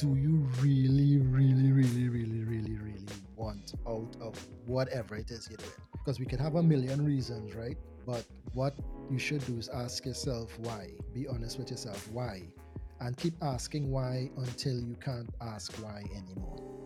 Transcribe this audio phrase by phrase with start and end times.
[0.00, 4.34] do you really, really, really, really, really, really want out of
[4.66, 5.70] whatever it is you're doing?
[5.92, 7.76] Because we can have a million reasons, right?
[8.06, 8.24] But
[8.54, 8.74] what
[9.10, 10.92] you should do is ask yourself why.
[11.12, 12.08] Be honest with yourself.
[12.12, 12.48] Why?
[13.00, 16.79] And keep asking why until you can't ask why anymore.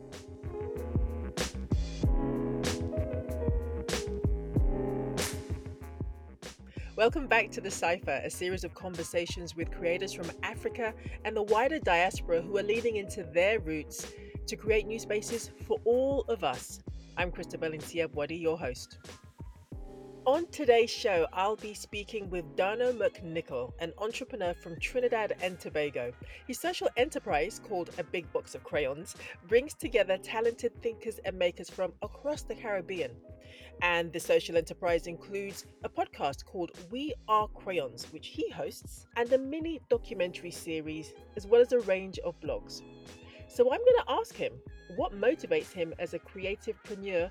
[6.97, 11.43] Welcome back to The Cipher, a series of conversations with creators from Africa and the
[11.43, 14.07] wider diaspora who are leaning into their roots
[14.47, 16.79] to create new spaces for all of us.
[17.17, 18.99] I'm Christabel Nsiah-Buadi, your host.
[20.27, 25.61] On today's show, I'll be speaking with Dhano Mc Nicol, an entrepreneur from Trinidad and
[25.61, 26.13] Tobago.
[26.47, 29.17] His social enterprise, called A Big Box of Crayons,
[29.49, 33.11] brings together talented thinkers and makers from across the Caribbean.
[33.83, 39.31] And the social enterprise includes a podcast called We Are Crayons, which he hosts, and
[39.31, 42.81] a mini documentary series, as well as a range of blogs.
[43.47, 44.55] So I'm going to ask him
[44.97, 47.31] what motivates him as a creative creativepreneur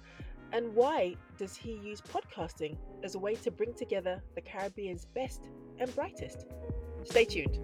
[0.53, 5.49] and why does he use podcasting as a way to bring together the Caribbean's best
[5.79, 6.45] and brightest?
[7.03, 7.57] Stay tuned.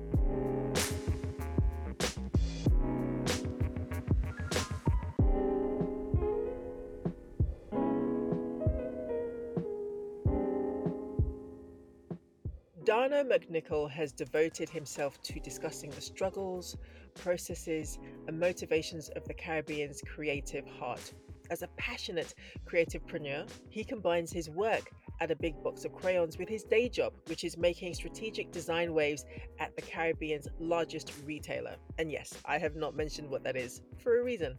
[12.85, 16.75] Dhano Mc Nicol has devoted himself to discussing the struggles,
[17.13, 21.13] processes, and motivations of the Caribbean's creative heart.
[21.49, 22.35] As a passionate
[22.67, 27.13] creativepreneur, he combines his work at a big box of crayons with his day job,
[27.25, 29.25] which is making strategic design waves
[29.59, 31.75] at the Caribbean's largest retailer.
[31.97, 34.57] And yes, I have not mentioned what that is for a reason.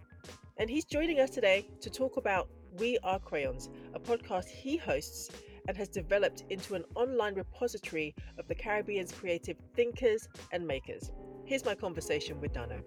[0.59, 5.31] And he's joining us today to talk about We Are Crayons, a podcast he hosts
[5.69, 11.13] and has developed into an online repository of the Caribbean's creative thinkers and makers.
[11.45, 12.83] Here's my conversation with Dhano.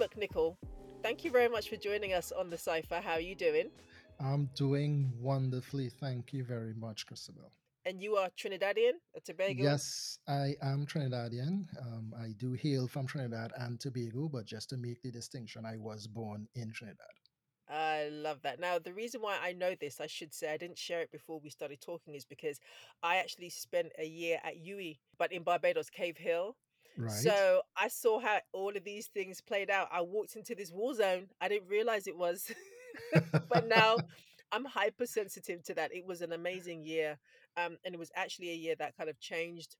[0.00, 0.56] Mc Nicol,
[1.02, 3.02] thank you very much for joining us on the Cipher.
[3.04, 3.70] How are you doing?
[4.18, 5.90] I'm doing wonderfully.
[5.90, 7.52] Thank you very much, Christabel.
[7.84, 9.62] And you are Trinidadian, a Tobago?
[9.62, 11.66] Yes, I am Trinidadian.
[11.82, 15.76] Um, I do hail from Trinidad and Tobago, but just to make the distinction, I
[15.76, 17.06] was born in Trinidad.
[17.68, 18.58] I love that.
[18.58, 21.40] Now, the reason why I know this, I should say, I didn't share it before
[21.44, 22.58] we started talking, is because
[23.02, 26.56] I actually spent a year at UWI, but in Barbados, Cave Hill.
[26.96, 27.34] Right.
[27.34, 29.88] So I saw how all of these things played out.
[29.90, 31.28] I walked into this war zone.
[31.40, 32.50] I didn't realize it was,
[33.48, 34.02] but now
[34.52, 35.94] I'm hypersensitive to that.
[35.94, 37.18] It was an amazing year,
[37.56, 39.76] um, and it was actually a year that kind of changed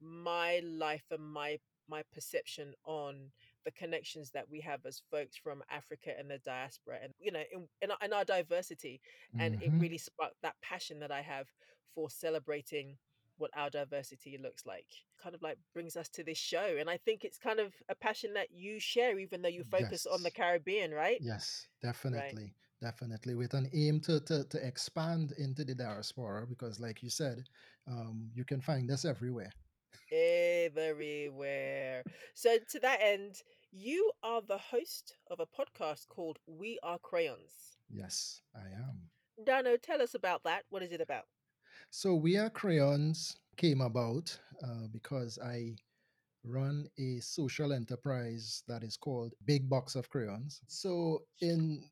[0.00, 1.58] my life and my
[1.88, 3.30] my perception on
[3.64, 7.42] the connections that we have as folks from Africa and the diaspora, and you know,
[7.52, 9.00] in, in, our, in our diversity,
[9.38, 11.46] and it hmm really sparked that passion that I have
[11.94, 12.96] for celebrating
[13.38, 14.86] what our diversity looks like
[15.22, 17.94] kind of like brings us to this show and i think it's kind of a
[17.94, 22.54] passion that you share even though you focus on the caribbean right Yes, right definitely.
[22.80, 23.34] Definitely.
[23.34, 27.42] With an aim to, to, to expand into the diaspora, because, like you said,
[27.88, 29.50] um, you can find us everywhere.
[30.76, 32.02] everywhere
[32.34, 37.76] so to that end you are the host of a podcast called we are crayons
[37.90, 39.08] Yes, I am.
[39.46, 41.24] Dhano tell us about that what is it about
[41.90, 45.76] So, We Are Crayons came about uh, because I
[46.44, 50.62] run a social enterprise that is called Big Box of Crayons.
[50.68, 51.84] So, in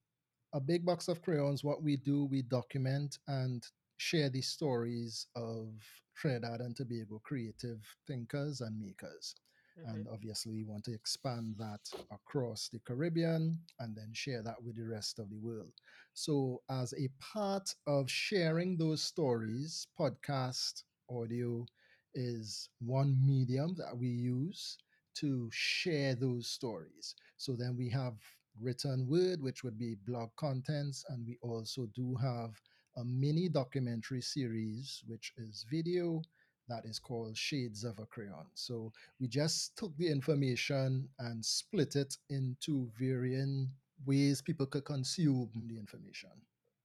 [0.55, 3.65] a big box of crayons, what we do, we document and
[3.99, 5.75] share the stories of
[6.17, 9.35] Trinidad and Tobago creative thinkers and makers.
[9.77, 14.63] Hmm And obviously, we want to expand that across the Caribbean and then share that
[14.63, 15.73] with the rest of the world.
[16.15, 21.67] So, as a part of sharing those stories, podcast audio
[22.15, 24.79] is one medium that we use
[25.17, 27.15] to share those stories.
[27.37, 28.15] So, then we have
[28.61, 32.61] written word, which would be blog contents, and we also do have
[32.97, 36.23] a mini documentary series, which is video
[36.69, 38.47] that is called Shades of a Crayon.
[38.55, 43.69] So we just took the information and split it into varying
[44.05, 46.31] ways people could consume the information.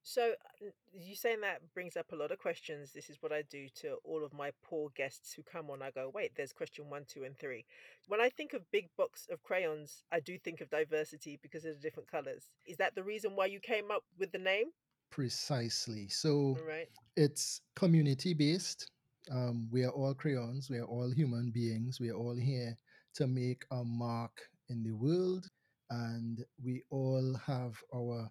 [0.04, 2.92] So, uh, you saying that brings up a lot of questions.
[2.92, 5.82] This is what I do to all of my poor guests who come on.
[5.82, 7.66] I go, wait, there's question one, two, and three.
[8.08, 11.76] When I think of big box of crayons, I do think of diversity because of
[11.76, 12.50] the different colors.
[12.66, 14.68] Is that the reason why you came up with the name?
[15.12, 16.08] Precisely.
[16.08, 16.90] So right.
[17.16, 18.90] it's community based.
[19.30, 22.76] Um, we are all crayons, we are all human beings, we are all here
[23.16, 24.32] to make a mark
[24.70, 25.48] in the world,
[25.90, 28.28] and we all have our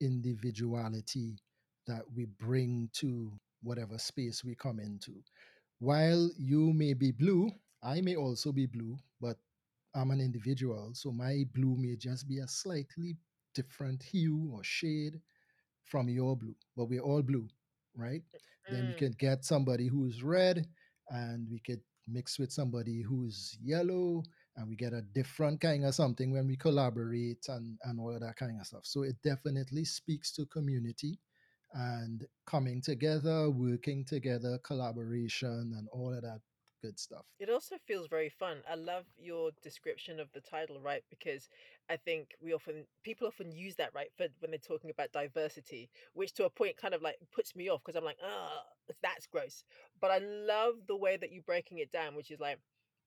[0.00, 1.36] individuality
[1.86, 3.32] that we bring to
[3.62, 5.12] whatever space we come into.
[5.78, 7.50] While you may be blue,
[7.82, 9.36] I may also be blue, but
[9.94, 13.16] I'm an individual, so my blue may just be a slightly
[13.54, 15.20] different hue or shade
[15.84, 17.48] from your blue, but we're all blue,
[17.96, 18.22] right?
[18.70, 18.98] Then we Mm.
[18.98, 20.66] can get somebody who's red,
[21.10, 24.22] and we could mix with somebody who's yellow,
[24.56, 28.20] and we get a different kind of something when we collaborate and, and all of
[28.20, 28.84] that kind of stuff.
[28.86, 31.18] So it definitely speaks to community
[31.72, 36.40] and coming together, working together, collaboration, and all of that
[36.84, 37.24] good stuff.
[37.40, 38.58] It also feels very fun.
[38.70, 41.02] I love your description of the title, right?
[41.10, 41.48] Because
[41.88, 45.90] I think we often people often use that right for when they're talking about diversity,
[46.12, 48.62] which to a point kind of like puts me off because I'm like, ah,
[49.02, 49.64] that's gross.
[50.00, 52.58] But I love the way that you're breaking it down, which is like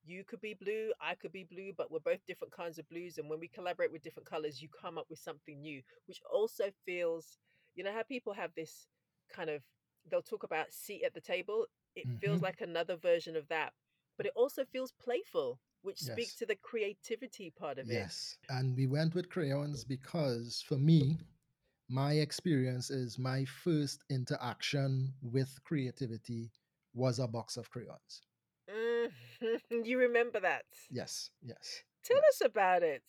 [0.06, 3.18] you could be blue, I could be blue, but we're both different kinds of blues.
[3.18, 6.66] And when we collaborate with different colors, you come up with something new, which also
[6.86, 7.38] feels,
[7.76, 8.88] you know, how people have this
[9.34, 9.62] kind of
[10.10, 11.66] they'll talk about seat at the table.
[11.98, 12.46] It feels Mhm.
[12.46, 13.74] like another version of that
[14.18, 18.10] but it also feels playful, which speaks to the creativity part of it.
[18.10, 18.38] Yes.
[18.50, 21.20] And we went with crayons because for me,
[21.90, 26.52] my experience is my first interaction with creativity
[26.94, 28.22] was a box of crayons.
[28.70, 29.12] Mm,
[29.86, 30.66] you remember that?
[30.90, 32.26] Yes, yes, Tell yes.
[32.30, 33.04] us about it.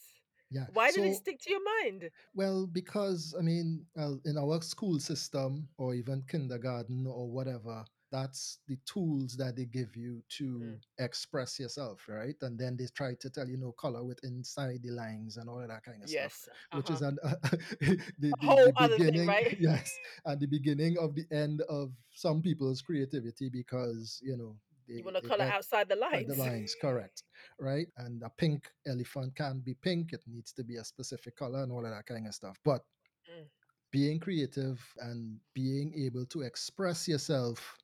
[0.51, 0.67] Yeah.
[0.67, 2.11] Why did it stick to your mind?
[2.35, 8.61] well, because I mean, well, in our school system or even kindergarten or whatever, that's
[8.67, 10.81] the tools that they give you to Mm.
[10.99, 12.37] express yourself, right?
[12.43, 15.61] And then they try to tell you, no color with inside the lines and all
[15.61, 16.49] of that kind of stuff, Yes.
[16.73, 16.91] which Uh-huh.
[16.91, 19.47] is an the, the A whole the other thing, beginning, right?
[19.59, 24.57] yes, and the beginning of the end of some people's creativity because you know
[24.95, 26.37] You want to color outside the uh, the lines.
[26.37, 27.23] lines correct
[27.59, 31.63] right and a pink elephant can't be pink it needs to be a specific color
[31.63, 32.83] and all of that kind of stuff but
[33.29, 33.49] Mm.
[33.91, 37.77] being creative and being able to express yourself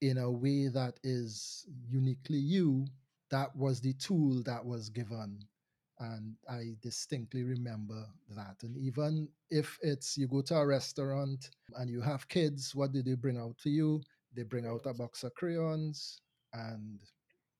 [0.00, 2.86] in a way that is uniquely you
[3.30, 5.38] that was the tool that was given
[6.00, 8.06] and i distinctly remember
[8.36, 12.92] that and even if it's you go to a restaurant and you have kids what
[12.92, 14.00] do they bring out to you
[14.34, 16.20] they bring out a box of crayons
[16.52, 16.98] and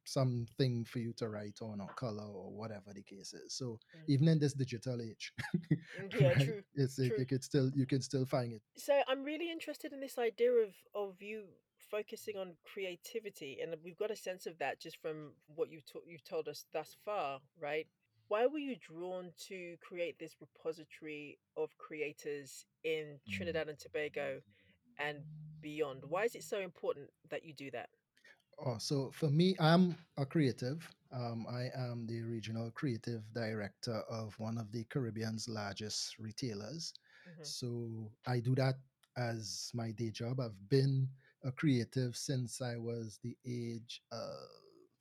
[0.04, 4.08] something for you to write on or color or whatever the case is so Mm.
[4.08, 5.32] even in this digital age
[5.98, 6.62] Mm, Yeah, right true.
[6.74, 7.18] it's it, True.
[7.18, 10.52] you can still you can still find it So I'm really interested in this idea
[10.52, 11.46] of of you
[11.90, 16.24] focusing on creativity, and we've got a sense of that just from what you've you've
[16.24, 17.86] told us thus far, right?
[18.28, 24.40] Why were you drawn to create this repository of creators in Trinidad and Tobago
[24.98, 25.24] and
[25.60, 26.04] beyond?
[26.06, 27.90] Why is it so important that you do that?
[28.58, 30.88] Oh, so for me, I'm a creative.
[31.12, 36.92] Um, I am the regional creative director of one of the Caribbean's largest retailers.
[37.26, 38.76] hmm So I do that
[39.16, 40.40] as my day job.
[40.40, 41.08] I've been
[41.46, 44.36] a creative since I was the age of,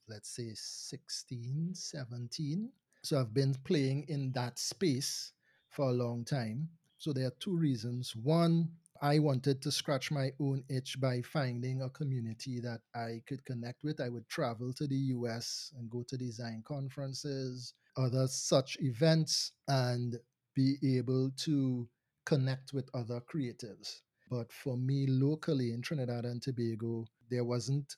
[0.08, 2.70] let's say, 16, 17.
[3.02, 5.32] So I've been playing in that space
[5.70, 6.68] for a long time.
[6.98, 8.14] So there are two reasons.
[8.16, 8.68] One,
[9.02, 13.84] I wanted to scratch my own itch by finding a community that I could connect
[13.84, 14.00] with.
[14.00, 20.16] I would travel to the US and go to design conferences, other such events, and
[20.54, 21.88] be able to
[22.24, 24.00] connect with other creatives.
[24.28, 27.96] But for me, locally in Trinidad and Tobago, there wasn't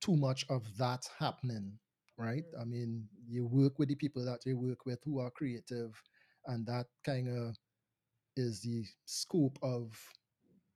[0.00, 1.78] too much of that happening,
[2.18, 2.44] right?
[2.56, 2.60] Mm.
[2.60, 6.00] I mean, you work with the people that you work with who are creative,
[6.46, 7.56] and that kind of
[8.36, 9.92] is the scope of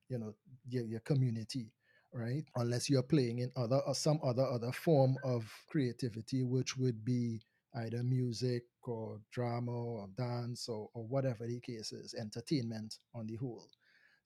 [0.09, 0.35] you know
[0.69, 1.73] your, your community
[2.13, 7.05] right unless you're playing in other or some other other form of creativity which would
[7.05, 7.41] be
[7.77, 13.37] either music or drama or dance or, or whatever the case is entertainment on the
[13.37, 13.69] whole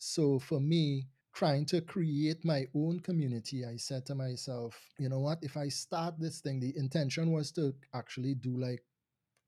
[0.01, 5.21] so for me trying to create my own community i said to myself you know
[5.21, 8.83] what if i start this thing the intention was to actually do like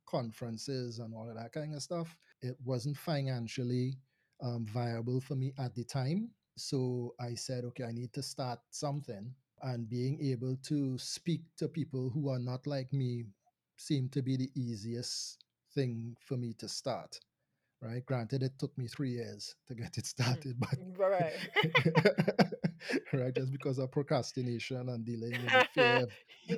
[0.06, 2.16] conferences and all of that kind of stuff.
[2.42, 3.98] It wasn't financially
[4.42, 6.30] um, viable for me at the time.
[6.56, 9.34] So I said, okay, I need to start something.
[9.62, 13.24] And being able to speak to people who are not like me
[13.76, 15.44] seemed to be the easiest
[15.74, 17.18] thing for me to start.
[17.82, 18.04] Right.
[18.06, 20.38] Granted, it took me three years to get it Mm.
[20.38, 21.34] started, but Right.
[23.12, 25.06] right, just because of procrastination and
[25.42, 26.10] with the fear of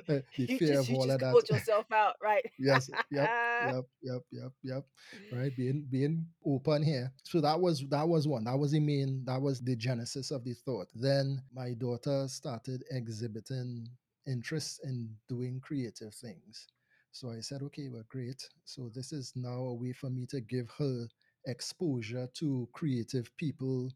[0.09, 2.45] uh, the you fear just of you all just of that called yourself out, right?
[2.57, 4.83] yes yep yep yep yep yep
[5.31, 9.23] right being being open here so that was that was one that was the main
[9.25, 13.87] that was the genesis of the thought then my daughter started exhibiting
[14.27, 16.67] interest in doing creative things
[17.15, 20.41] so i said okay well great so this is now a way for me to
[20.41, 21.07] give her
[21.45, 23.89] exposure to creative people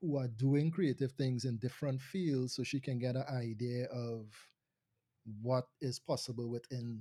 [0.00, 4.26] who are doing creative things in different fields so she can get an idea of
[5.40, 7.00] what is possible within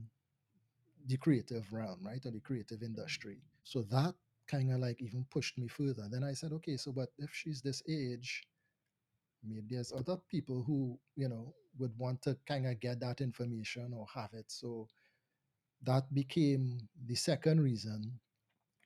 [1.08, 2.26] the creative realm, right?
[2.26, 2.98] Or the creative mm-hmm.
[2.98, 3.38] industry.
[3.64, 4.14] So that
[4.48, 6.08] kind of like even pushed me further.
[6.10, 8.44] Then I said, okay, so but if she's this age,
[9.44, 13.94] maybe there's other people who, you know, would want to kind of get that information
[13.94, 14.46] or have it.
[14.48, 14.88] So
[15.84, 18.20] that became the second reason.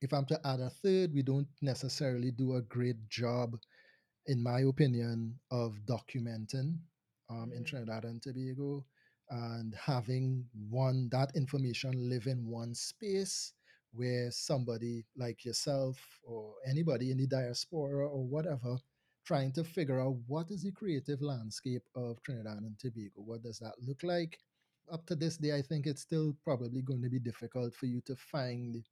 [0.01, 3.57] If I'm to add a third, we don't necessarily do a great job,
[4.27, 6.77] in my opinion, of documenting
[7.29, 7.65] um, in Mm.
[7.65, 8.85] Trinidad and Tobago
[9.29, 13.53] and having one that information live in one space
[13.91, 18.77] where somebody like yourself or anybody in the diaspora or whatever
[19.25, 23.59] trying to figure out what is the creative landscape of Trinidad and Tobago what does
[23.59, 24.39] that look like
[24.91, 28.01] up to this day i think it's still probably going to be difficult for you
[28.01, 28.83] to find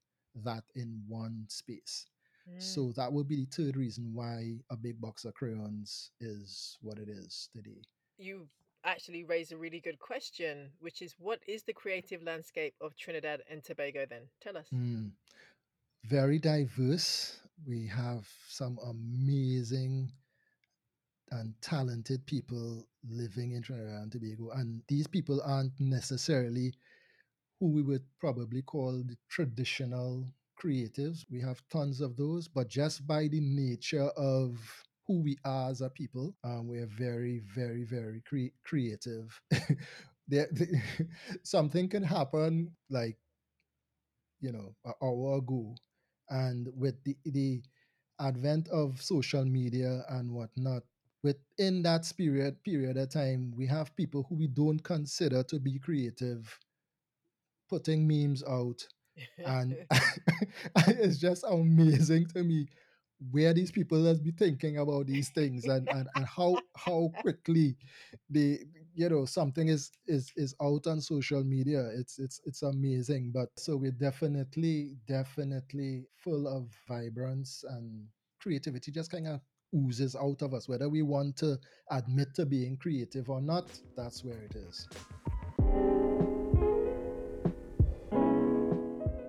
[0.44, 2.08] that in one space
[2.48, 2.62] Mm.
[2.62, 7.00] so that would be the third reason why a big box of crayons is what
[7.00, 7.82] it is today
[8.20, 8.48] You
[8.84, 13.42] actually raise a really good question, which is what is the creative landscape of Trinidad
[13.50, 14.30] and Tobago then?
[14.42, 14.68] Tell us.
[14.72, 15.10] Mm.
[16.04, 17.40] Very diverse.
[17.68, 20.12] We have some amazing
[21.32, 24.52] and talented people living in Trinidad and Tobago.
[24.52, 26.74] And these people aren't necessarily
[27.60, 30.26] who we would probably call the traditional
[30.62, 31.26] creatives.
[31.30, 34.58] We have tons of those, but just by the nature of
[35.08, 39.40] who we are as a people, um, we're very, very, very cre- creative.
[40.28, 40.50] there,
[41.44, 43.18] something can happen like
[44.42, 45.76] you know an hour ago
[46.30, 47.62] and with the the
[48.20, 50.84] advent of social media and whatnot
[51.26, 55.80] within that period period of time we have people who we don't consider to be
[55.80, 56.60] creative
[57.70, 58.88] putting memes out.
[59.46, 59.76] And
[60.88, 62.68] it's just amazing to me
[63.32, 67.78] where these people has be thinking about these things and, and and how how quickly
[68.30, 68.60] they
[68.94, 71.90] you know something is is is out on social media.
[71.98, 73.32] It's it's it's amazing.
[73.34, 78.06] But so we're definitely definitely full of vibrance and
[78.40, 79.40] creativity just kind of
[79.76, 81.58] oozes out of us whether we want to
[81.92, 84.88] admit to being creative or not that's where it is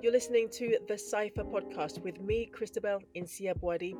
[0.06, 3.96] You're listening to the Cipher podcast with me, Christabel Nsiah-Buadi.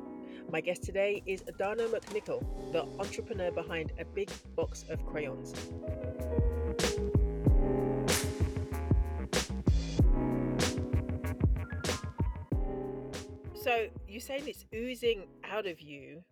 [0.49, 5.53] My guest today is Adano Mc Nicol, the entrepreneur behind a big box of crayons.
[13.61, 16.23] So you're saying it's oozing out of you.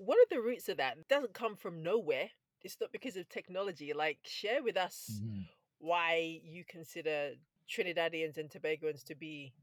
[0.00, 0.96] What are the roots of that?
[0.98, 2.30] It doesn't come from nowhere.
[2.62, 3.92] It's not because of technology.
[3.92, 5.48] Like, share with us Mhm.
[5.78, 7.34] why you consider
[7.68, 9.54] Trinidadians and Tobagoans to be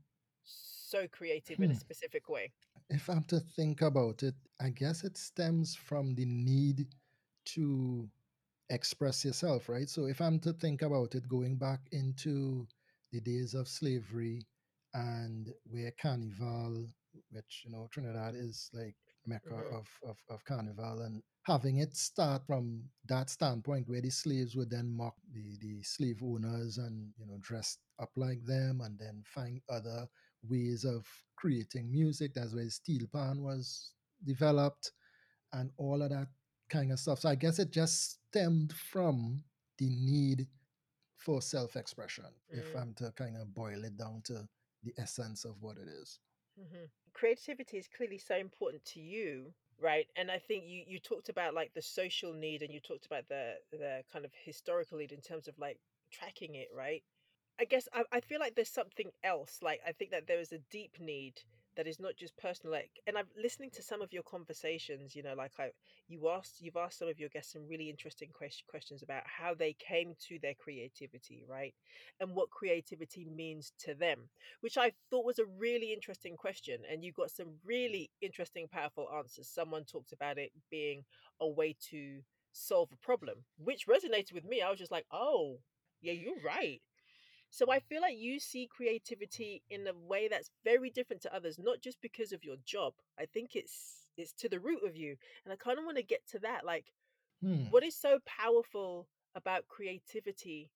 [0.44, 1.76] so creative in a Hmm.
[1.76, 2.54] specific way.
[2.90, 6.88] if I'm to think about it, I guess it stems from the need
[7.48, 8.10] to
[8.70, 9.90] express yourself, right?
[9.90, 12.68] So if I'm to think about it, going back into
[13.12, 14.46] the days of slavery
[14.94, 16.88] and where carnival,
[17.32, 18.96] which you know Trinidad is like
[19.28, 19.72] mecca Mhm.
[19.72, 24.70] of, of of carnival, and having it start from that standpoint where the slaves would
[24.70, 29.24] then mock the the slave owners and you know dress up like them, and then
[29.26, 30.08] find other
[30.44, 31.06] ways of
[31.38, 32.34] creating music.
[32.34, 33.94] That's where steel pan was
[34.26, 34.92] developed
[35.54, 36.28] and all of that
[36.70, 37.20] kind of stuff.
[37.20, 39.44] So I guess it just stemmed from
[39.78, 40.48] the need
[41.18, 42.76] for self expression, if Mm.
[42.76, 44.48] I'm to kind of boil it down to
[44.84, 46.20] the essence of what it is.
[46.58, 50.08] Hmm Creativity is clearly so important to you, right?
[50.16, 53.28] And I think you you talked about like the social need, and you talked about
[53.28, 55.80] the the kind of historical need in terms of like
[56.12, 57.02] tracking it, right?
[57.60, 59.60] I guess I, I feel like there's something else.
[59.64, 61.42] Like I think that there is a deep need
[61.78, 62.74] that is not just personal.
[62.74, 65.16] Like, and I'm listening to some of your conversations.
[65.16, 65.70] You know, like I
[66.10, 69.54] you asked you've asked some of your guests some really interesting ques- questions about how
[69.54, 71.74] they came to their creativity, right,
[72.20, 74.30] and what creativity means to them,
[74.62, 76.80] which I thought was a really interesting question.
[76.92, 79.48] And you got some really interesting, powerful answers.
[79.48, 81.06] Someone talked about it being
[81.40, 84.62] a way to solve a problem, which resonated with me.
[84.62, 85.60] I was just like, oh,
[86.02, 86.82] yeah, you're right.
[87.50, 91.58] So I feel like you see creativity in a way that's very different to others,
[91.60, 92.94] not just because of your job.
[93.20, 95.16] I think it's it's to the root of you.
[95.46, 96.66] And I kind of want to get to that.
[96.66, 96.94] Like,
[97.42, 97.68] Hmm.
[97.70, 100.72] what is so powerful about creativity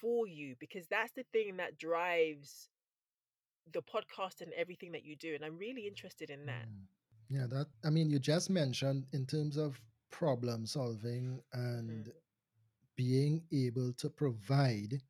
[0.00, 0.56] for you?
[0.58, 2.68] Because that's the thing that drives
[3.72, 5.34] the podcast and everything that you do.
[5.34, 6.66] And I'm really interested in that.
[6.66, 6.84] Hmm.
[7.28, 12.12] Yeah, that I mean, you just mentioned in terms of problem solving and Mhm.
[12.96, 15.00] being able to provide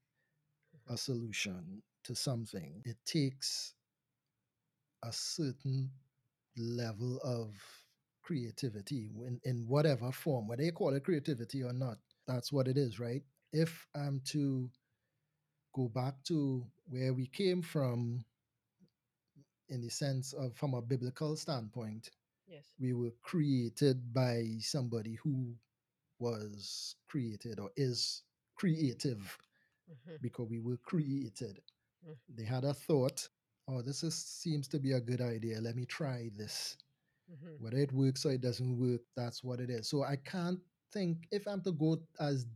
[0.89, 3.75] a solution to something, it takes
[5.05, 5.91] a certain
[6.57, 7.55] level of
[8.23, 11.99] creativity in, in whatever form, whether you call it creativity or not.
[12.27, 13.23] That's what it is, right?
[13.53, 14.71] If I'm to
[15.75, 18.25] go back to where we came from
[19.69, 22.11] in the sense of from a biblical standpoint,
[22.49, 22.65] Yes.
[22.81, 25.55] we were created by somebody who
[26.19, 28.23] was created or is
[28.57, 29.37] creative
[29.89, 31.61] hmm because we were created.
[32.07, 32.17] Mm.
[32.37, 33.29] They had a thought,
[33.69, 35.61] oh, this is, seems to be a good idea.
[35.61, 36.77] Let me try this.
[37.29, 39.89] hmm Whether it works or it doesn't work, that's what it is.
[39.89, 40.61] So I can't
[40.93, 42.47] think, if I'm to go as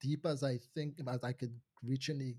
[0.00, 2.34] deep as I think, as I could reach in, the,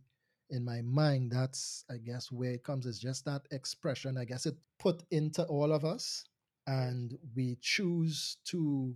[0.50, 2.86] in my mind, that's, I guess, where it comes.
[2.86, 4.18] It's just that expression.
[4.18, 6.26] I guess it put into all of us,
[6.68, 8.96] and we choose to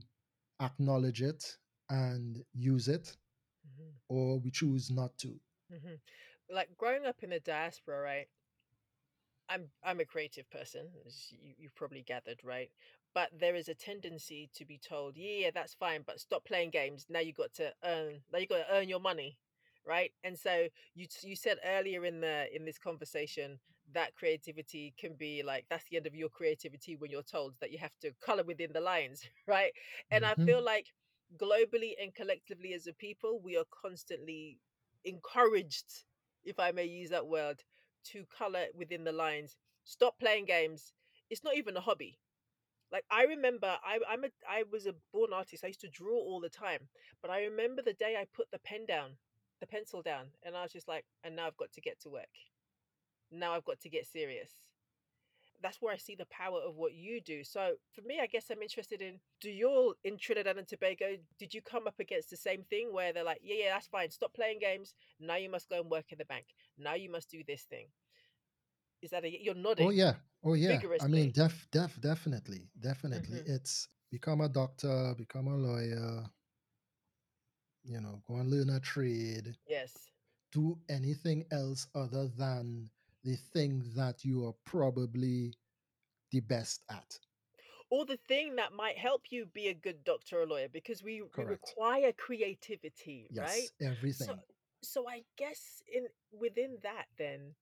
[0.61, 1.57] acknowledge it
[1.89, 3.15] and use it,
[3.65, 5.39] hmm or we choose not to.
[5.69, 5.95] hmm
[6.49, 8.29] Like growing up in the diaspora, right?
[9.49, 12.71] I'm I'm a creative person, as you, you've probably gathered, right?
[13.13, 17.05] But there is a tendency to be told, yeah, that's fine, but stop playing games.
[17.09, 18.21] Now you got to earn.
[18.31, 19.37] Now you got to earn your money,
[19.85, 20.11] right?
[20.23, 23.59] And so you you said earlier in the in this conversation
[23.93, 27.71] that creativity can be like that's the end of your creativity when you're told that
[27.71, 29.73] you have to color within the lines, right?
[30.11, 30.35] And I Mhm.
[30.35, 30.87] feel like
[31.37, 34.59] globally and collectively as a people, we are constantly
[35.03, 36.03] encouraged,
[36.43, 37.63] if I may use that word,
[38.11, 39.57] to color within the lines.
[39.83, 40.93] Stop playing games.
[41.29, 42.19] It's not even a hobby.
[42.91, 45.63] Like I remember, I, I'm a I was a born artist.
[45.63, 46.87] I used to draw all the time,
[47.21, 49.17] but I remember the day I put the pen down,
[49.59, 52.09] the pencil down, and I was just like, and now I've got to get to
[52.09, 52.35] work.
[53.31, 54.51] Now I've got to get serious.
[55.65, 57.43] That's where I see the power of what you do.
[57.43, 61.17] So for me, I guess I'm interested in do you all in Trinidad and Tobago,
[61.39, 64.11] did you come up against the same thing where they're like, yeah, yeah, that's fine.
[64.11, 64.93] Stop playing games.
[65.19, 66.45] Now you must go and work in the bank.
[66.77, 67.87] Now you must do this thing.
[69.01, 69.87] Is that a you're nodding?
[69.87, 70.79] Oh yeah, oh yeah.
[71.01, 73.39] I mean, def, def, definitely, definitely.
[73.39, 76.25] hmm It's become a doctor, become a lawyer.
[77.83, 79.55] You know, go and learn a trade.
[79.67, 80.11] Yes.
[80.51, 82.91] Do anything else other than
[83.25, 85.53] the thing that you are probably
[86.31, 87.19] the best at.
[87.89, 91.21] Or the thing that might help you be a good doctor or lawyer because we
[91.37, 93.69] we require creativity, right?
[93.69, 94.39] Yes, So everything.
[94.81, 97.55] so I guess in within that then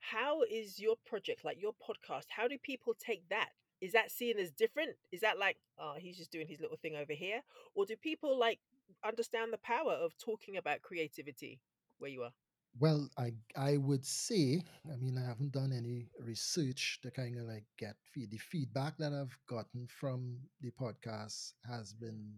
[0.00, 3.48] how is your project like your podcast how do people take that
[3.80, 6.94] is that seen as different is that like oh he's just doing his little thing
[6.94, 7.40] over here
[7.74, 8.60] or do people like
[9.04, 11.58] understand the power of talking about creativity
[11.98, 12.32] where you are
[12.78, 14.62] Well, I I would say,
[14.92, 18.30] I mean, I haven't done any research to kind of like get feed.
[18.30, 22.34] The feedback that I've gotten from the podcast has been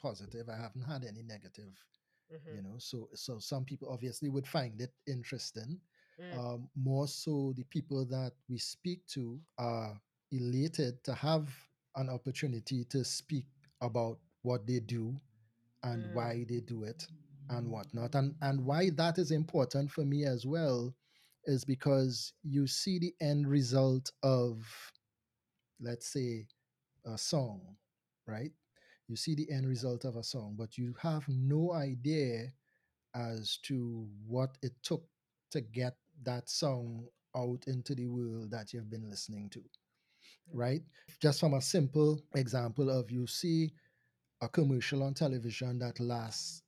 [0.00, 0.48] positive.
[0.48, 1.72] I haven't had any negative
[2.32, 2.56] mm-hmm.
[2.56, 5.78] you know so so some people obviously would find it interesting
[6.20, 9.98] mm, um, more so the people that we speak to are
[10.32, 11.48] elated to have
[11.96, 13.46] an opportunity to speak
[13.80, 15.14] about what they do
[15.82, 17.06] and mm, why they do it
[17.50, 20.94] and whatnot and and why that is important for me as well
[21.46, 24.66] is because you see the end result of
[25.80, 26.46] let's say
[27.06, 27.60] a song
[28.26, 28.52] right
[29.08, 32.46] you see the end result of a song but you have no idea
[33.14, 35.04] as to what it took
[35.50, 39.62] to get that song out into the world that you've been listening to,
[40.52, 40.82] right?
[41.20, 43.72] Just from a simple example of you see
[44.42, 46.63] a commercial on television that lasts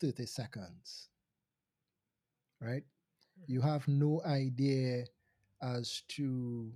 [0.00, 1.10] 30 seconds,
[2.60, 2.84] right?
[3.46, 5.06] You mhm, have no idea
[5.62, 6.72] as to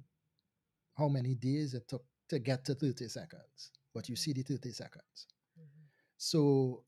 [0.97, 4.71] how many days it took to get to 30 seconds, but you see the 30
[4.73, 5.29] seconds.
[5.57, 6.85] mhm, So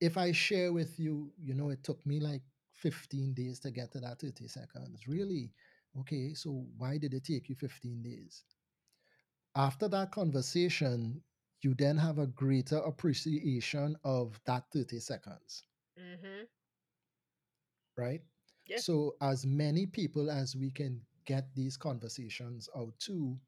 [0.00, 3.92] if I share with you, you know, it took me like 15 days to get
[3.92, 5.06] to that 30 seconds.
[5.06, 5.52] Really?
[5.98, 8.44] Okay, so why did it take you 15 days?
[9.54, 11.22] After that conversation,
[11.62, 15.64] you then have a greater appreciation of that 30 seconds,
[15.96, 16.46] mhm.
[17.96, 18.22] right?
[18.66, 23.38] yeah So, as many people as we can get these conversations out to,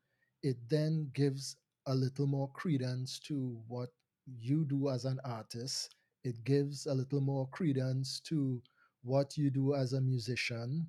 [0.42, 3.90] it then gives a little more credence to what
[4.26, 5.94] you do as an artist.
[6.24, 8.62] It gives a little more credence to
[9.02, 10.88] what you do as a musician.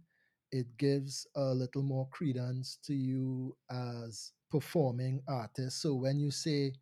[0.52, 5.82] It gives a little more credence to you as performing artist.
[5.82, 6.74] So when you say,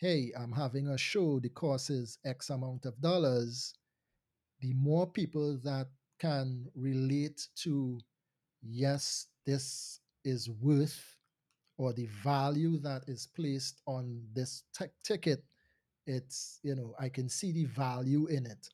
[0.00, 3.74] hey, I'm having a show, the cost is X amount of dollars,
[4.60, 8.00] the more people that can relate to
[8.62, 11.16] yes, this is worth
[11.76, 14.64] or the value that is placed on this
[15.04, 15.44] ticket,
[16.06, 18.68] it's, you know, I can see the value in it.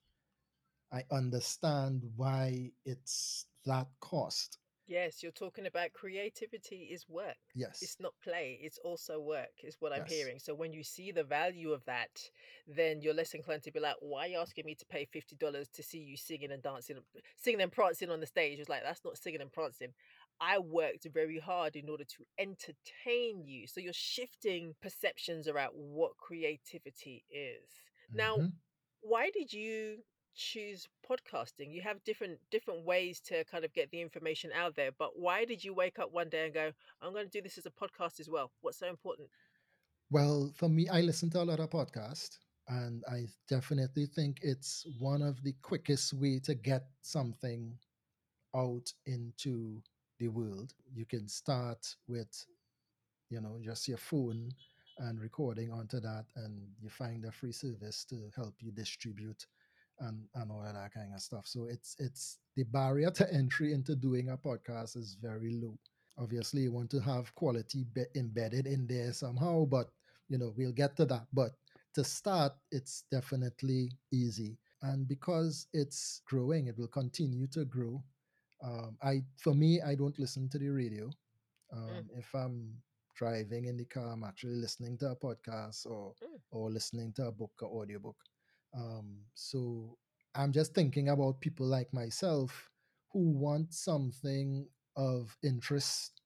[0.93, 4.59] I understand why it's that cost.
[4.87, 7.37] Yes, you're talking about creativity is work.
[7.55, 7.81] Yes.
[7.81, 10.07] It's not play, it's also work, is what I'm Yes.
[10.07, 10.39] hearing.
[10.39, 12.31] So when you see the value of that,
[12.67, 15.69] then you're less inclined to be like, why are you asking me to pay $50
[15.71, 16.99] to see you singing and dancing,
[17.37, 18.59] singing and prancing on the stage?
[18.61, 19.93] It's like, that's not singing and prancing.
[20.41, 23.67] I worked very hard in order to entertain you.
[23.67, 27.69] So you're shifting perceptions around what creativity is.
[28.15, 28.57] Now, Mhm.
[29.01, 30.03] why did you
[30.37, 31.73] choose podcasting?
[31.73, 35.45] You have different different ways to kind of get the information out there, but why
[35.45, 36.73] did you wake up one day and go,
[37.03, 38.53] I'm going to do this as a podcast as well?
[38.61, 39.29] What's so important?
[40.11, 44.87] Well, for me, I listen to a lot of podcasts, and I definitely think it's
[45.01, 47.77] one of the quickest way to get something
[48.55, 49.83] out into
[50.19, 50.73] the world.
[50.95, 52.47] You can start with,
[53.31, 54.53] you know, just your phone
[54.99, 59.47] and recording onto that, and you find a free service to help you distribute
[60.01, 61.47] and and all of that kind of stuff.
[61.47, 65.79] So it's it's the barrier to entry into doing a podcast is very low.
[66.19, 69.89] Obviously, you want to have quality be- embedded in there somehow, but
[70.29, 71.27] you know we'll get to that.
[71.33, 71.53] But
[71.95, 78.03] to start, it's definitely easy, and because it's growing, it will continue to grow.
[78.63, 81.11] Um, I for me, I don't listen to the radio.
[81.73, 82.75] Um, Mm, if I'm
[83.17, 87.27] driving in the car, I'm actually listening to a podcast or mm, or listening to
[87.27, 88.17] a book or audiobook.
[88.75, 89.99] Um, so
[90.35, 92.71] I'm just thinking about people like myself
[93.13, 96.23] who want something of interest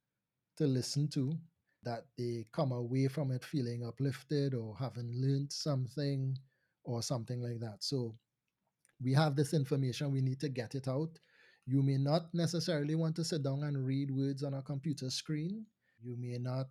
[0.58, 1.36] to listen to,
[1.82, 6.36] that they come away from it feeling uplifted or having learned something
[6.84, 7.78] or something like that.
[7.82, 8.14] So
[9.02, 11.18] we have this information, we need to get it out.
[11.66, 15.66] You may not necessarily want to sit down and read words on a computer screen.
[16.02, 16.68] You may not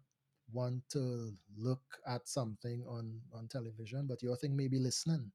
[0.53, 5.31] want to look at something on, on television, but your thing may be listening.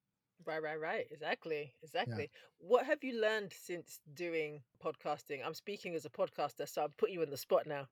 [0.46, 1.06] Right, right, right.
[1.10, 1.72] Exactly,
[2.06, 2.22] Yeah.
[2.22, 2.30] exactly.
[2.58, 5.40] What have you learned since doing podcasting?
[5.44, 7.86] I'm speaking as a podcaster, so I'm putting you on the spot now.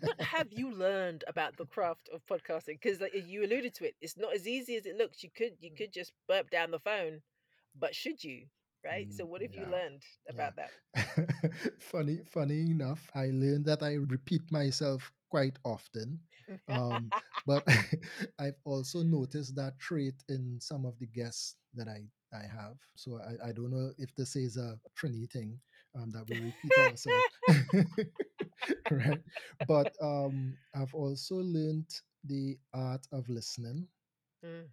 [0.00, 2.80] What have you learned about the craft of podcasting?
[2.80, 5.22] Because like you alluded to it, it's not as easy as it looks.
[5.22, 7.22] You could you could just burp down the phone,
[7.74, 8.46] but should you?
[8.84, 9.12] Right.
[9.12, 9.70] So Mm, what have you yeah.
[9.70, 10.50] learned Yeah.
[10.50, 10.72] about that?
[11.78, 16.20] funny, funny enough, I learned that I repeat myself quite often.
[16.68, 17.12] Um,
[17.46, 17.66] but
[18.38, 22.02] I've also noticed that trait in some of the guests that I,
[22.36, 22.76] I have.
[22.96, 25.58] So I, I don't know if this is a Trini thing
[25.96, 27.26] um, that we repeat ourselves.
[28.90, 29.22] right.
[29.66, 31.88] But um, I've also learned
[32.24, 33.88] the art of listening
[34.44, 34.68] Mm,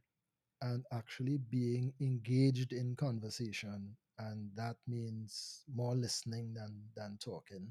[0.62, 3.96] and actually being engaged in conversation.
[4.20, 7.68] And that means more listening than, than talking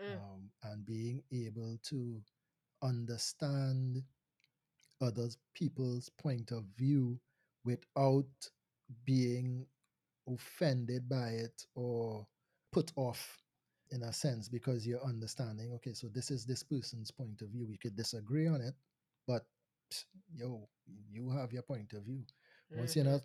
[0.00, 2.20] mm, um, and being able to
[2.82, 4.02] understand
[5.00, 7.18] other people's point of view
[7.64, 8.26] without
[9.04, 9.66] being
[10.28, 12.26] offended by it or
[12.72, 13.42] put off
[13.90, 17.66] in a sense because you're understanding okay so this is this person's point of view
[17.66, 18.74] we could disagree on it
[19.26, 19.46] but
[20.34, 20.68] yo
[21.10, 22.22] you have your point of view.
[22.70, 23.12] Once you're mhm.
[23.12, 23.22] not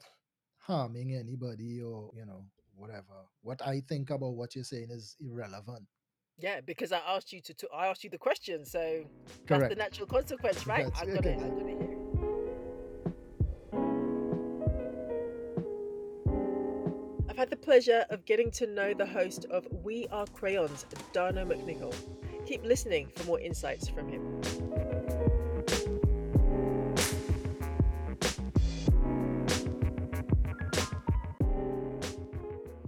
[0.57, 2.45] harming anybody or you know
[2.75, 5.85] whatever what i think about what you're saying is irrelevant.
[6.39, 9.03] Yeah, because I asked you to, to I asked you the question, so
[9.45, 10.85] that's the natural consequence, right?
[10.85, 11.35] that's I've okay.
[11.35, 11.92] Got to, I've
[17.43, 21.65] had the pleasure of getting to know the host of We Are Crayons, Dhano Mc
[21.65, 21.93] Nicol.
[22.45, 24.21] Keep listening for more insights from him.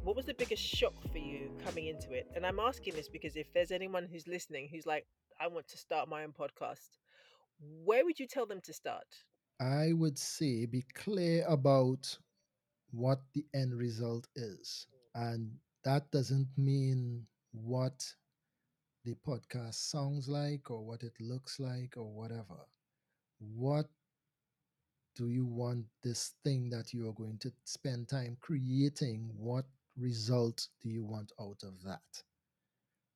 [0.03, 2.31] What was the biggest shock for you coming into it?
[2.33, 5.05] And I'm asking this because if there's anyone who's listening who's like,
[5.37, 6.99] I want to start my own podcast,
[7.83, 9.03] where would you tell them to start?
[9.61, 12.17] i would say be clear about
[12.95, 14.87] what the end result is.
[15.15, 15.51] And
[15.83, 18.05] that doesn't mean what
[19.03, 22.67] the podcast sounds like or what it looks like or whatever.
[23.39, 23.87] What
[25.15, 29.31] do you want this thing that you are going to spend time creating?
[29.37, 29.65] What
[29.97, 32.23] result do you want out of that?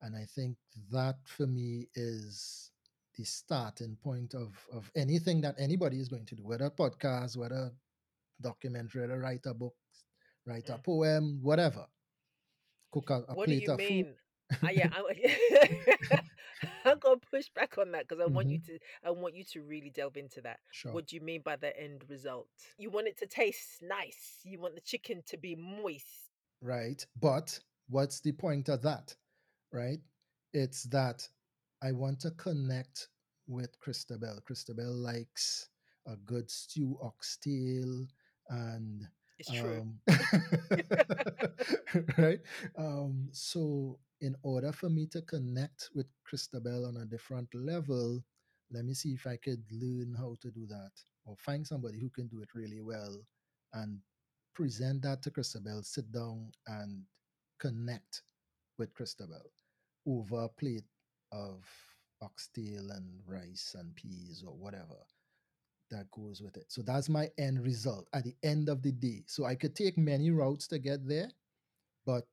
[0.01, 0.57] And i think
[0.91, 2.71] that for me is
[3.17, 7.71] the starting point of of anything that anybody is going to do whether podcast whether
[8.41, 9.75] documentary whether write a book
[10.45, 10.79] write a Mm.
[10.79, 11.87] poem whatever
[12.91, 14.15] cook a, a What do plate you of food mean?
[14.65, 16.19] Uh, yeah, I,
[16.85, 18.79] I'm gonna push back on that because I want you Mhm, to.
[19.03, 20.59] I want you to really delve into that.
[20.71, 22.47] sure What do you mean by the end result?
[22.77, 24.39] You want it to taste nice.
[24.43, 26.31] You want the chicken to be moist.
[26.61, 29.15] right but what's the point of that
[29.71, 29.99] right
[30.53, 31.27] it's that
[31.83, 33.07] i want to connect
[33.47, 35.69] with christabel christabel likes
[36.07, 38.05] a good stew oxtail
[38.49, 39.07] and
[39.39, 39.81] It's true.
[39.81, 39.99] um
[42.17, 42.39] right
[42.77, 48.21] um so in order for me to connect with Christabel on a different level,
[48.71, 50.91] let me see if I could learn how to do that
[51.25, 53.15] or find somebody who can do it really well
[53.73, 53.99] and
[54.53, 57.03] present that to Christabel, sit down and
[57.59, 58.23] connect
[58.77, 59.51] with Christabel
[60.05, 60.83] over a plate
[61.31, 61.63] of
[62.21, 64.97] oxtail and rice and peas or whatever
[65.91, 66.65] that goes with it.
[66.67, 69.23] So that's my end result at the end of the day.
[69.27, 71.29] So I could take many routes to get there,
[72.05, 72.25] but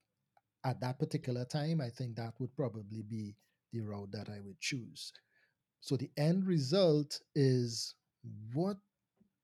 [0.64, 3.34] at that particular time, I think that would probably be
[3.72, 5.12] the route that I would choose.
[5.80, 7.94] So the end result is
[8.52, 8.76] what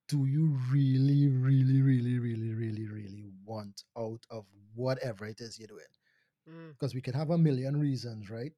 [0.09, 4.45] do you really, really, really, really, really, really want out of
[4.75, 5.85] whatever it is you're doing?
[6.51, 6.73] Mm.
[6.73, 8.53] Because we could have a million reasons, right?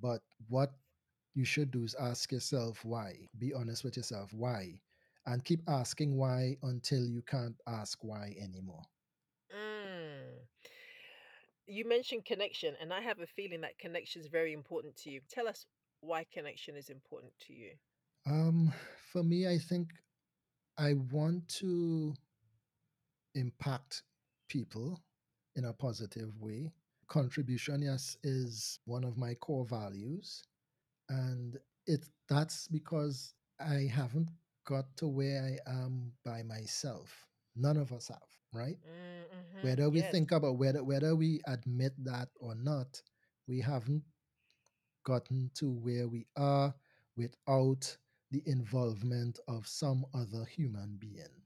[0.00, 0.72] But what
[1.34, 3.28] you should do is ask yourself why.
[3.38, 4.32] Be honest with yourself.
[4.32, 4.78] Why?
[5.26, 8.82] And keep asking why until you can't ask why anymore.
[9.54, 10.42] Mm.
[11.66, 15.20] You mentioned connection, and I have a feeling that connection is very important to you.
[15.30, 15.64] Tell us
[16.00, 17.70] why connection is important to you.
[18.26, 18.72] Um,
[19.12, 19.88] for me, I think
[20.76, 22.14] I want to
[23.34, 24.02] impact
[24.48, 25.00] people
[25.56, 26.72] in a positive way.
[27.08, 30.42] Contribution, yes, is one of my core values.
[31.12, 34.30] And it that's because I haven't
[34.64, 37.26] got to where I am by myself.
[37.56, 38.78] None of us have, right?
[38.86, 39.62] Mm, mhm.
[39.62, 40.12] Whether we Yes.
[40.12, 43.02] think about whether whether we admit that or not,
[43.48, 44.04] we haven't
[45.04, 46.74] gotten to where we are
[47.16, 47.96] without
[48.30, 51.42] the involvement of some other human being.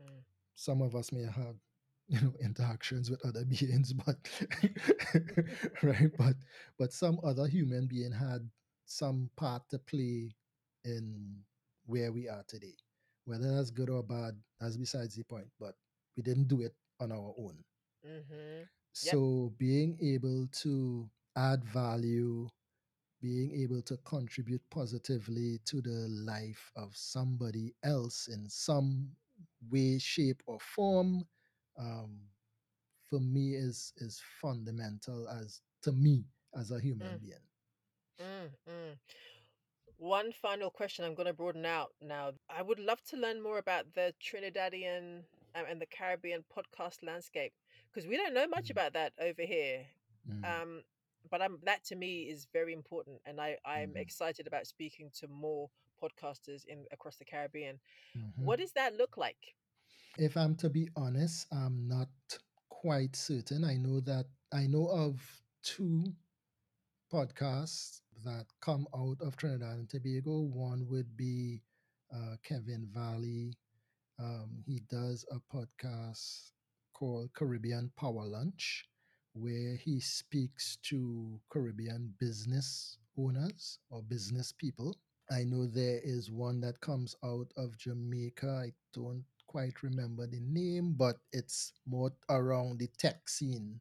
[0.00, 0.24] Mm.
[0.54, 1.56] Some of us may have
[2.08, 4.16] you know interactions with other beings, but
[5.82, 6.36] right, but
[6.78, 8.48] but some other human being had
[8.88, 10.34] some part to play
[10.84, 11.44] in
[11.86, 12.76] where we are today.
[13.26, 15.48] Whether that's good or bad, that's besides the point.
[15.60, 15.76] But
[16.16, 17.64] we didn't do it on our own.
[18.06, 18.64] Mm-hmm.
[18.92, 22.48] So being able to add value,
[23.20, 29.10] being able to contribute positively to the life of somebody else in some
[29.70, 31.26] way, shape, or form,
[31.78, 32.18] um,
[33.10, 36.24] for me is is fundamental as to me
[36.58, 37.20] as a human Mm.
[37.20, 37.47] being.
[38.20, 38.98] Mm, mm.
[39.98, 42.32] One final question I'm going to broaden out now.
[42.48, 47.52] I would love to learn more about the Trinidadian um, and the Caribbean podcast landscape
[47.92, 48.70] because we don't know much Mm.
[48.70, 49.86] about that over here.
[50.28, 50.82] Mm, Um,
[51.30, 53.96] but um, that to me is very important, and I, I'm Mhm.
[53.96, 55.68] excited about speaking to more
[56.02, 57.80] podcasters in across the Caribbean.
[58.14, 58.44] mhm.
[58.44, 59.56] What does that look like?
[60.18, 62.08] If I'm to be honest, I'm not
[62.68, 63.64] quite certain.
[63.64, 66.14] I know that I know of two
[67.12, 70.40] podcasts that come out of Trinidad and Tobago.
[70.40, 71.62] One would be
[72.14, 73.56] uh, Kevin Valley.
[74.18, 76.52] Um, he does a podcast
[76.92, 78.86] called Caribbean Power Lunch,
[79.34, 84.96] where he speaks to Caribbean business owners or business people.
[85.30, 88.48] I know there is one that comes out of Jamaica.
[88.68, 93.80] I don't quite remember the name, but it's more around the tech scene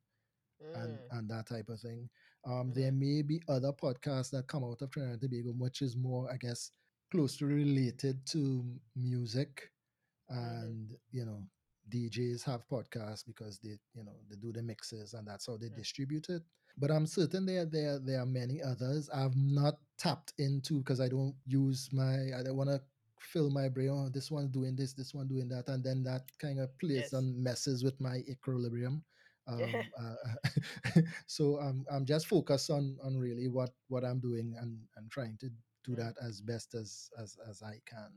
[0.75, 2.09] and, Mm, and that type of thing.
[2.47, 5.81] Um, There mhm, may be other podcasts that come out of Trinidad and Tobago, which
[5.81, 6.71] is more, I guess,
[7.11, 9.71] closely related to music.
[10.41, 11.47] mhm, And, you know,
[11.89, 15.69] DJs have podcasts because they, you know, they do the mixes and that's how they
[15.69, 15.81] Mm.
[15.81, 16.43] distribute it.
[16.77, 21.07] But I'm certain there there there are many others I've not tapped into because I
[21.07, 22.83] don't use my I don't want to
[23.21, 23.89] fill my brain.
[23.89, 27.13] Oh, this one's doing this, this one doing that, and then that kind of plays
[27.13, 27.13] Yes.
[27.13, 29.05] and messes with my equilibrium.
[29.47, 34.79] Um, uh, so I'm I'm just focused on on really what what I'm doing and
[34.97, 35.49] and trying to
[35.85, 35.97] do Mm.
[35.97, 38.11] that as best as as as I can.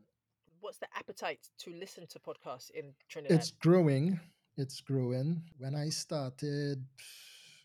[0.60, 3.36] What's the appetite to listen to podcasts in Trinidad?
[3.36, 4.20] It's growing.
[4.56, 5.42] It's growing.
[5.58, 6.84] When I started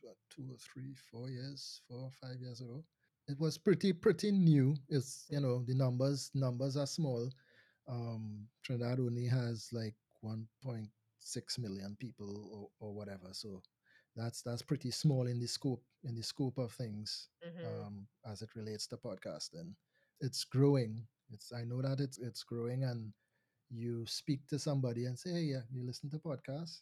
[0.01, 2.83] what, two or three, four years, four or five years ago,
[3.27, 4.75] it was pretty pretty new.
[4.89, 5.41] It's you Mm.
[5.41, 7.29] know the numbers numbers are small.
[7.87, 9.95] Um, Trinidad only has like
[11.25, 13.61] 1.6 million people or, or whatever, so
[14.15, 17.65] that's that's pretty small in the scope in the scope of things Mhm.
[17.65, 19.73] um, as it relates to podcasting.
[20.21, 21.07] It's growing.
[21.31, 23.13] It's I know that it's it's growing and
[23.69, 26.81] you speak to somebody and say, "Hey, yeah, you listen to podcasts."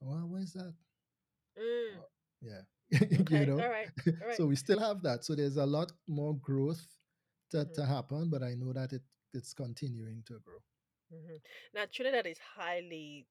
[0.00, 0.74] Well, what is that?
[1.58, 1.98] Mm.
[1.98, 2.06] Oh,
[2.40, 2.62] yeah,
[3.20, 3.24] Okay.
[3.30, 3.64] you know.
[3.64, 3.90] All right.
[4.22, 4.36] All right.
[4.36, 5.24] so we still have that.
[5.24, 6.86] So there's a lot more growth
[7.50, 7.74] to, Mhm.
[7.74, 9.02] to happen, but I know that it
[9.32, 10.58] it's continuing to grow.
[11.12, 11.40] Mhm.
[11.74, 13.26] Now, Trinidad is highly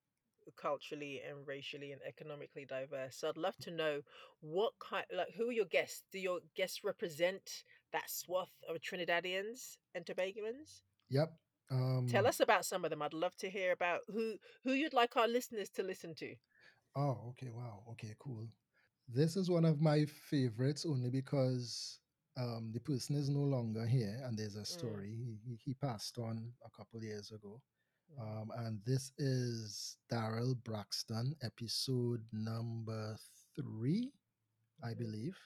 [0.51, 3.15] culturally and racially and economically diverse.
[3.17, 4.01] So I'd love to know
[4.41, 6.03] what kind, like, who are your guests?
[6.11, 10.81] Do your guests represent that swath of Trinidadians and Tobagans?
[11.09, 11.33] Yep.
[11.71, 13.01] Um, Tell us about some of them.
[13.01, 16.37] I'd love to hear about who who you'd like our listeners to listen to.
[16.95, 17.49] Oh, okay.
[17.49, 17.83] Wow.
[17.91, 18.15] Okay.
[18.19, 18.47] Cool.
[19.07, 21.99] This is one of my favorites only because
[22.37, 24.73] um, the person is no longer here and there's a Mm.
[24.73, 25.09] story.
[25.15, 27.61] He, he, he passed on a couple years ago.
[28.11, 28.21] Mm.
[28.41, 33.17] Um, and this is Daryl Braxton, episode number
[33.55, 34.11] three,
[34.83, 34.97] I Mhm.
[34.97, 35.37] believe.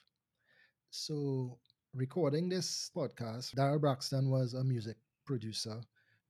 [0.90, 1.58] So,
[1.94, 5.82] recording this podcast, Daryl Braxton was a music producer,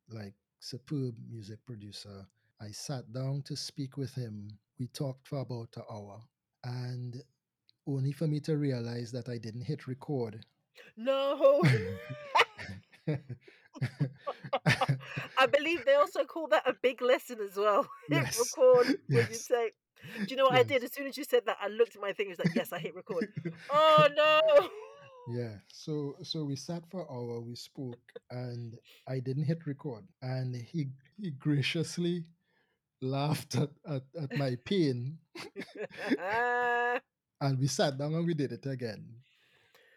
[0.09, 2.27] like superb music producer.
[2.61, 4.59] I sat down to speak with him.
[4.79, 6.23] We talked for about an hour,
[6.64, 7.23] and
[7.87, 10.45] only for me to realize that I didn't hit record.
[10.97, 11.62] No,
[15.38, 17.83] I believe they also call that a big lesson as well.
[18.11, 18.55] Hit Yes.
[18.57, 19.47] when you Yes.
[19.47, 19.71] say.
[20.27, 20.85] Do you know what I did?
[20.85, 22.27] As soon as you said that, I looked at my thing.
[22.27, 23.29] fingers like, yes, I hit record.
[23.71, 24.69] Oh no!
[25.37, 25.57] Yeah.
[25.69, 28.75] So so we sat for an hour, we spoke, and
[29.09, 30.05] I didn't hit record.
[30.23, 30.87] And he
[31.21, 32.25] he graciously
[33.03, 35.19] laughed at, at, at my pain.
[37.41, 39.05] And we sat down and we did it again.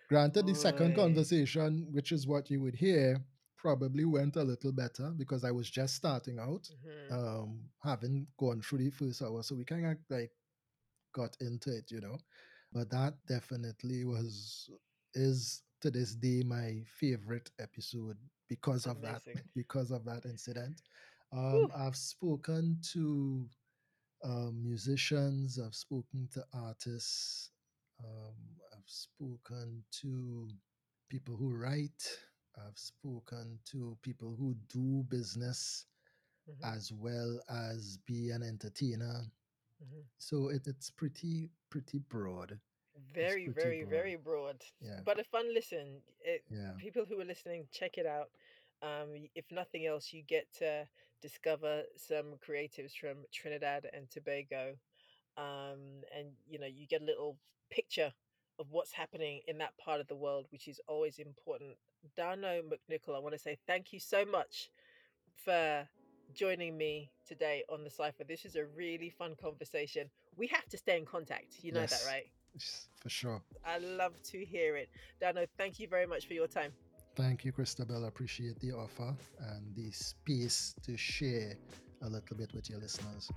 [0.09, 3.17] Granted, the second conversation, which is what you would hear,
[3.61, 7.13] probably went a little better because I was just starting out, mhm.
[7.13, 9.43] um, having gone through the first hour.
[9.43, 10.31] So we kind of like
[11.13, 12.17] got into it, you know.
[12.73, 14.69] But that definitely was
[15.13, 19.21] is to this day my favorite episode because of that
[19.55, 20.81] because of that incident.
[21.33, 23.47] Um, I've spoken to
[24.23, 27.51] um, musicians, I've spoken to artists,
[28.03, 28.35] um,
[28.73, 30.49] I've spoken to
[31.09, 32.03] people who write,
[32.57, 35.85] I've spoken to people who do business
[36.47, 39.31] Mhm, as well as be an entertainer.
[39.79, 40.01] mhm.
[40.17, 42.59] So it, it's pretty pretty broad.
[43.13, 43.83] Very, pretty very, broad.
[43.83, 44.63] very broad.
[44.81, 45.01] Yeah.
[45.03, 46.03] But a fun listen.
[46.19, 46.73] It, Yeah.
[46.77, 48.31] people who are listening, check it out.
[48.81, 50.87] Um, if nothing else, you get to
[51.21, 54.77] discover some creatives from Trinidad and Tobago,
[55.37, 57.37] um, and you know you get a little
[57.69, 58.13] picture
[58.61, 61.71] of what's happening in that part of the world, which is always important.
[62.17, 64.69] Dhano Mc Nicol, I want to say thank you so much
[65.35, 65.87] for
[66.33, 68.23] joining me today on the cipher.
[68.23, 70.09] This is a really fun conversation.
[70.37, 71.55] We have to stay in contact.
[71.63, 71.89] You know Yes.
[72.05, 72.27] that, right?
[73.01, 73.41] For sure.
[73.65, 74.89] I love to hear it.
[75.21, 76.71] Dhano, thank you very much for your time.
[77.15, 78.05] Thank you, Christabel.
[78.05, 81.57] I appreciate the offer and the space to share
[82.03, 83.29] a little bit with your listeners.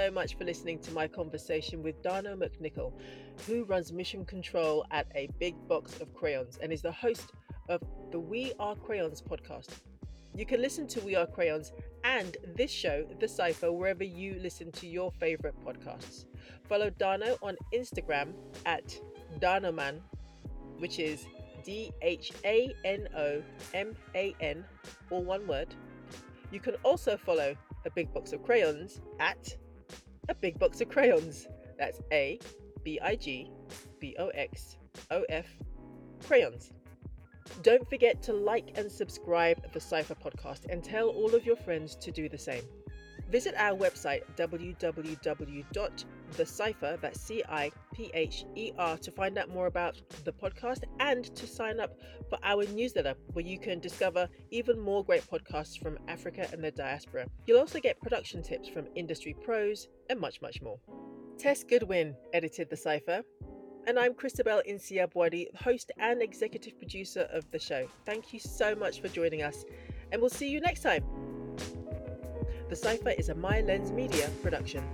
[0.00, 2.98] So much for listening to my conversation with Dhano Mc Nicol,
[3.46, 7.32] who runs mission control at a big box of crayons and is the host
[7.68, 9.68] of the We Are Crayons podcast.
[10.34, 14.72] You can listen to We Are Crayons and this show, The Cipher, wherever you listen
[14.72, 16.24] to your favorite podcasts.
[16.66, 18.32] Follow Dhano on Instagram
[18.64, 18.98] at
[19.38, 20.00] Danoman,
[20.78, 21.26] which is
[21.62, 23.42] D H A N O
[23.74, 24.64] M A N,
[25.10, 25.74] all one word.
[26.50, 29.56] You can also follow a big box of crayons at
[30.30, 31.46] a big box of crayons.
[31.78, 32.38] That's A
[32.84, 33.50] B I G
[33.98, 34.78] B O X
[35.10, 35.46] O F
[36.26, 36.72] crayons.
[37.62, 41.96] Don't forget to like and subscribe the Cipher podcast and tell all of your friends
[41.96, 42.62] to do the same.
[43.28, 44.22] Visit our website
[46.30, 50.84] www.thecipher, that's C I P H E R, to find out more about the podcast
[50.98, 55.78] and to sign up for our newsletter where you can discover even more great podcasts
[55.78, 57.26] from Africa and the diaspora.
[57.46, 60.78] You'll also get production tips from industry pros and much, much more.
[61.38, 63.22] Tess Goodwin edited The Cipher,
[63.86, 67.88] and I'm Christabel Nsiah-Buadi, host and executive producer of the show.
[68.04, 69.64] Thank you so much for joining us,
[70.12, 71.02] and we'll see you next time.
[72.68, 74.84] The Cipher is a My Lens Media production.